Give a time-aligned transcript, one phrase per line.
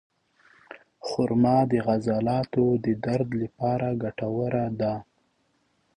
[1.07, 4.93] خرما د عضلاتو د درد لپاره ګټوره ده.